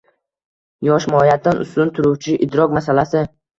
[0.87, 3.25] Yosh– mohiyatdan ustun turuvchi idrok masalasi.